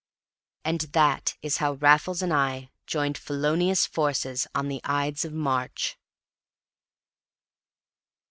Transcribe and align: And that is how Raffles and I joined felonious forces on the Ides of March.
And 0.65 0.81
that 0.97 1.35
is 1.43 1.57
how 1.57 1.73
Raffles 1.73 2.23
and 2.23 2.33
I 2.33 2.71
joined 2.87 3.19
felonious 3.19 3.85
forces 3.85 4.47
on 4.55 4.67
the 4.67 4.81
Ides 4.83 5.25
of 5.25 5.31
March. 5.31 5.95